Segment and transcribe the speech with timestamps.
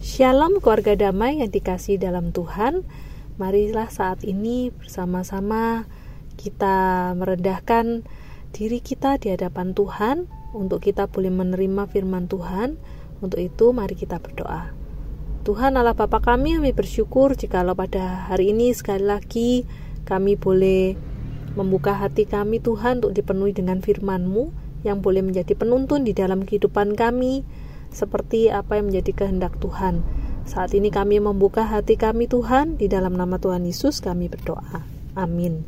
[0.00, 2.88] Shalom keluarga damai yang dikasih dalam Tuhan.
[3.36, 5.84] Marilah saat ini bersama-sama
[6.40, 8.08] kita merendahkan
[8.56, 10.24] diri kita di hadapan Tuhan.
[10.56, 12.80] Untuk kita boleh menerima firman Tuhan.
[13.20, 14.72] Untuk itu mari kita berdoa.
[15.44, 19.68] Tuhan Allah Bapa kami, kami bersyukur jikalau pada hari ini sekali lagi
[20.08, 20.96] kami boleh
[21.60, 24.48] membuka hati kami Tuhan untuk dipenuhi dengan firman-Mu
[24.80, 27.44] yang boleh menjadi penuntun di dalam kehidupan kami
[27.90, 30.02] seperti apa yang menjadi kehendak Tuhan.
[30.48, 34.82] Saat ini kami membuka hati kami Tuhan, di dalam nama Tuhan Yesus kami berdoa.
[35.14, 35.62] Amin.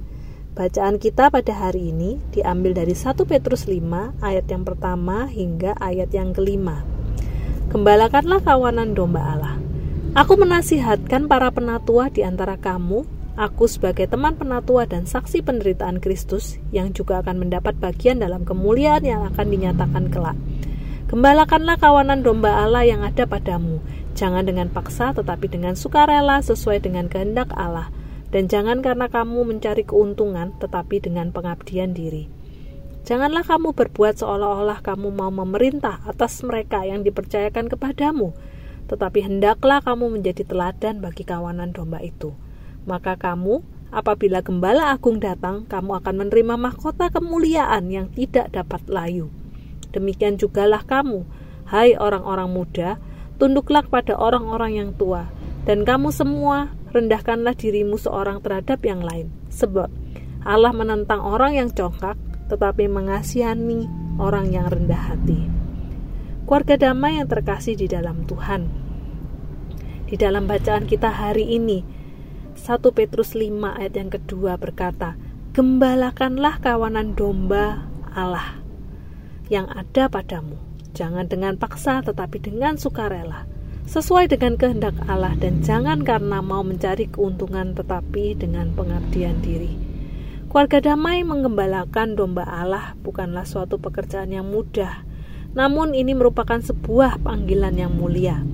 [0.52, 6.12] Bacaan kita pada hari ini diambil dari 1 Petrus 5 ayat yang pertama hingga ayat
[6.12, 6.84] yang kelima.
[7.72, 9.56] Gembalakanlah kawanan domba Allah.
[10.12, 16.60] Aku menasihatkan para penatua di antara kamu, aku sebagai teman penatua dan saksi penderitaan Kristus
[16.68, 20.36] yang juga akan mendapat bagian dalam kemuliaan yang akan dinyatakan kelak.
[21.12, 23.84] Gembalakanlah kawanan domba Allah yang ada padamu,
[24.16, 27.92] jangan dengan paksa tetapi dengan sukarela sesuai dengan kehendak Allah,
[28.32, 32.32] dan jangan karena kamu mencari keuntungan tetapi dengan pengabdian diri.
[33.04, 38.32] Janganlah kamu berbuat seolah-olah kamu mau memerintah atas mereka yang dipercayakan kepadamu,
[38.88, 42.32] tetapi hendaklah kamu menjadi teladan bagi kawanan domba itu.
[42.88, 43.60] Maka kamu,
[43.92, 49.28] apabila gembala agung datang, kamu akan menerima mahkota kemuliaan yang tidak dapat layu
[49.92, 51.28] Demikian jugalah kamu,
[51.68, 52.96] hai orang-orang muda,
[53.36, 55.28] tunduklah kepada orang-orang yang tua,
[55.68, 59.92] dan kamu semua rendahkanlah dirimu seorang terhadap yang lain, sebab
[60.44, 62.16] Allah menentang orang yang congkak,
[62.48, 65.48] tetapi mengasihani orang yang rendah hati.
[66.48, 68.68] Keluarga damai yang terkasih di dalam Tuhan.
[70.04, 71.80] Di dalam bacaan kita hari ini,
[72.52, 75.16] 1 Petrus 5 ayat yang kedua berkata,
[75.56, 78.61] Gembalakanlah kawanan domba Allah
[79.48, 80.60] yang ada padamu.
[80.92, 83.48] Jangan dengan paksa, tetapi dengan sukarela,
[83.88, 89.72] sesuai dengan kehendak Allah, dan jangan karena mau mencari keuntungan, tetapi dengan pengabdian diri.
[90.52, 95.00] Keluarga damai mengembalakan domba Allah bukanlah suatu pekerjaan yang mudah,
[95.56, 98.44] namun ini merupakan sebuah panggilan yang mulia.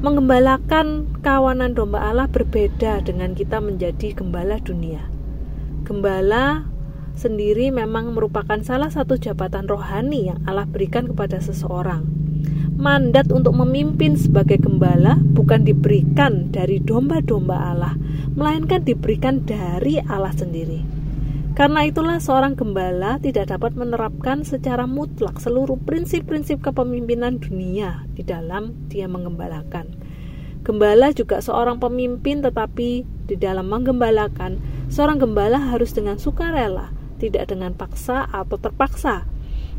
[0.00, 5.06] Mengembalakan kawanan domba Allah berbeda dengan kita menjadi gembala dunia.
[5.86, 6.69] Gembala
[7.20, 12.08] sendiri memang merupakan salah satu jabatan rohani yang Allah berikan kepada seseorang.
[12.80, 17.92] Mandat untuk memimpin sebagai gembala bukan diberikan dari domba-domba Allah,
[18.32, 20.80] melainkan diberikan dari Allah sendiri.
[21.52, 28.72] Karena itulah seorang gembala tidak dapat menerapkan secara mutlak seluruh prinsip-prinsip kepemimpinan dunia di dalam
[28.88, 29.92] dia mengembalakan.
[30.64, 34.56] Gembala juga seorang pemimpin tetapi di dalam menggembalakan,
[34.88, 39.28] seorang gembala harus dengan sukarela tidak dengan paksa atau terpaksa,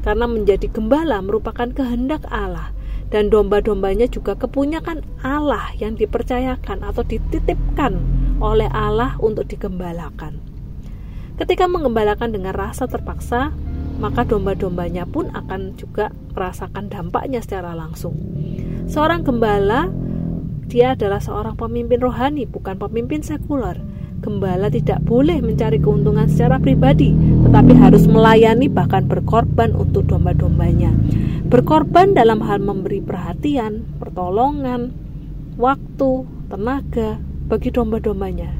[0.05, 2.69] karena menjadi gembala merupakan kehendak Allah,
[3.09, 7.97] dan domba-dombanya juga kepunyakan Allah yang dipercayakan atau dititipkan
[8.37, 10.37] oleh Allah untuk digembalakan.
[11.41, 13.49] Ketika menggembalakan dengan rasa terpaksa,
[13.97, 18.13] maka domba-dombanya pun akan juga merasakan dampaknya secara langsung.
[18.85, 19.89] Seorang gembala,
[20.69, 23.90] dia adalah seorang pemimpin rohani, bukan pemimpin sekuler
[24.21, 27.09] Gembala tidak boleh mencari keuntungan secara pribadi,
[27.41, 30.93] tetapi harus melayani bahkan berkorban untuk domba-dombanya.
[31.49, 34.93] Berkorban dalam hal memberi perhatian, pertolongan,
[35.57, 37.17] waktu, tenaga
[37.49, 38.53] bagi domba-dombanya.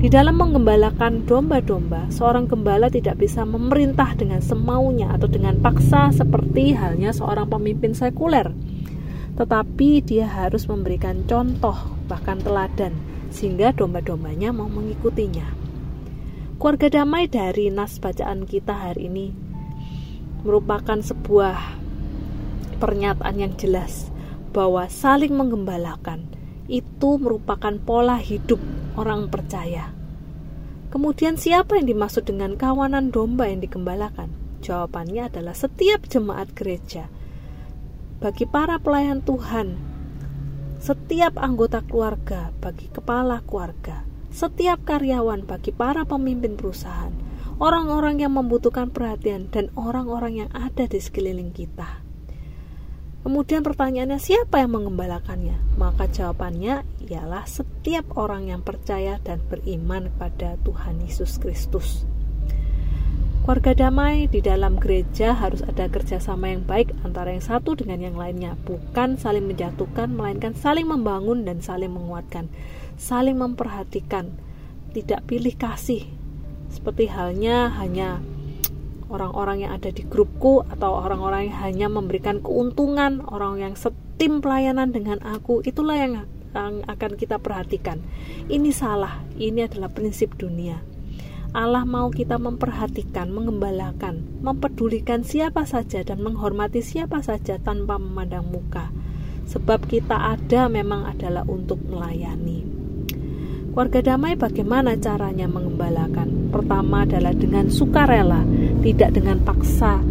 [0.00, 6.72] Di dalam menggembalakan domba-domba, seorang gembala tidak bisa memerintah dengan semaunya atau dengan paksa seperti
[6.72, 8.48] halnya seorang pemimpin sekuler.
[9.36, 11.76] Tetapi dia harus memberikan contoh,
[12.08, 15.50] bahkan teladan sehingga domba-dombanya mau mengikutinya.
[16.54, 19.34] Keluarga damai dari nas bacaan kita hari ini
[20.46, 21.58] merupakan sebuah
[22.78, 24.14] pernyataan yang jelas
[24.54, 26.30] bahwa saling menggembalakan
[26.70, 28.62] itu merupakan pola hidup
[28.94, 29.90] orang percaya.
[30.94, 34.30] Kemudian siapa yang dimaksud dengan kawanan domba yang digembalakan?
[34.62, 37.10] Jawabannya adalah setiap jemaat gereja.
[38.22, 39.93] Bagi para pelayan Tuhan
[40.84, 47.08] setiap anggota keluarga bagi kepala keluarga, setiap karyawan bagi para pemimpin perusahaan,
[47.56, 52.04] orang-orang yang membutuhkan perhatian, dan orang-orang yang ada di sekeliling kita.
[53.24, 55.56] Kemudian pertanyaannya siapa yang mengembalakannya?
[55.80, 62.04] Maka jawabannya ialah setiap orang yang percaya dan beriman pada Tuhan Yesus Kristus.
[63.44, 68.16] Keluarga damai di dalam gereja harus ada kerjasama yang baik antara yang satu dengan yang
[68.16, 72.48] lainnya, bukan saling menjatuhkan, melainkan saling membangun dan saling menguatkan,
[72.96, 74.32] saling memperhatikan,
[74.96, 76.08] tidak pilih kasih.
[76.72, 78.24] Seperti halnya hanya
[79.12, 83.74] orang-orang yang ada di grupku atau orang-orang yang hanya memberikan keuntungan, orang yang
[84.16, 86.24] tim pelayanan dengan aku itulah yang
[86.88, 88.00] akan kita perhatikan.
[88.48, 90.93] Ini salah, ini adalah prinsip dunia.
[91.54, 98.90] Allah mau kita memperhatikan, mengembalakan, mempedulikan siapa saja dan menghormati siapa saja tanpa memandang muka.
[99.46, 102.66] Sebab kita ada memang adalah untuk melayani.
[103.70, 106.50] Keluarga damai bagaimana caranya mengembalakan?
[106.50, 108.42] Pertama adalah dengan sukarela,
[108.82, 110.02] tidak dengan paksa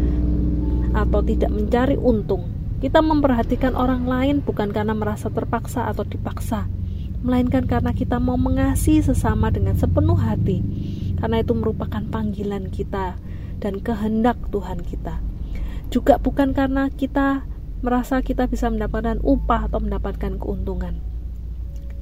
[0.96, 2.48] atau tidak mencari untung,
[2.80, 6.72] kita memperhatikan orang lain bukan karena merasa terpaksa atau dipaksa,
[7.20, 10.60] melainkan karena kita mau mengasihi sesama dengan sepenuh hati,
[11.24, 13.16] karena itu merupakan panggilan kita
[13.64, 15.24] dan kehendak Tuhan kita.
[15.88, 17.48] Juga bukan karena kita
[17.80, 21.00] merasa kita bisa mendapatkan upah atau mendapatkan keuntungan.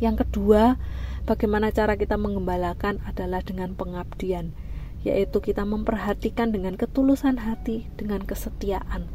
[0.01, 0.81] Yang kedua,
[1.29, 4.57] bagaimana cara kita mengembalakan adalah dengan pengabdian,
[5.05, 9.05] yaitu kita memperhatikan dengan ketulusan hati, dengan kesetiaan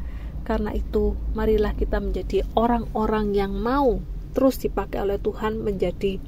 [0.47, 3.99] karena itu, marilah kita menjadi orang-orang yang mau
[4.31, 6.23] terus dipakai oleh Tuhan menjadi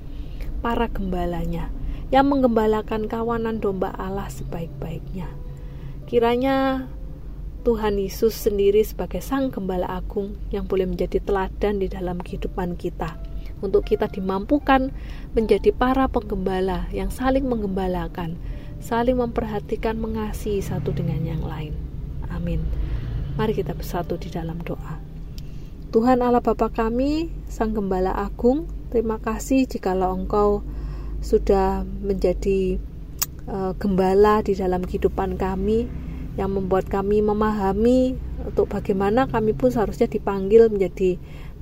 [0.60, 1.72] para gembalanya
[2.10, 5.30] yang menggembalakan kawanan domba Allah sebaik-baiknya.
[6.10, 6.90] Kiranya
[7.62, 13.20] Tuhan Yesus sendiri sebagai Sang Gembala Agung yang boleh menjadi teladan di dalam kehidupan kita
[13.60, 14.90] untuk kita dimampukan
[15.38, 18.40] menjadi para penggembala yang saling menggembalakan,
[18.80, 21.76] saling memperhatikan, mengasihi satu dengan yang lain.
[22.32, 22.64] Amin.
[23.36, 24.98] Mari kita bersatu di dalam doa.
[25.90, 30.64] Tuhan Allah Bapa kami, Sang Gembala Agung, terima kasih jikalau Engkau
[31.20, 32.80] sudah menjadi
[33.48, 35.90] uh, gembala di dalam kehidupan kami
[36.40, 38.16] yang membuat kami memahami
[38.48, 41.20] untuk bagaimana kami pun seharusnya dipanggil menjadi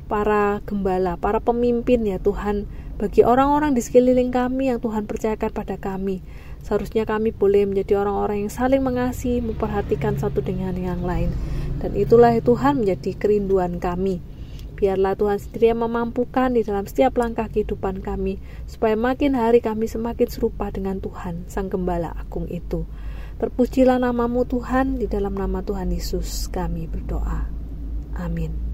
[0.07, 5.75] para gembala, para pemimpin ya Tuhan bagi orang-orang di sekeliling kami yang Tuhan percayakan pada
[5.77, 6.23] kami.
[6.65, 11.29] Seharusnya kami boleh menjadi orang-orang yang saling mengasihi, memperhatikan satu dengan yang lain.
[11.77, 14.19] Dan itulah Tuhan menjadi kerinduan kami.
[14.77, 18.37] Biarlah Tuhan sendiri yang memampukan di dalam setiap langkah kehidupan kami,
[18.69, 22.85] supaya makin hari kami semakin serupa dengan Tuhan, Sang Gembala Agung itu.
[23.41, 27.49] Terpujilah namamu Tuhan, di dalam nama Tuhan Yesus kami berdoa.
[28.21, 28.66] Amin.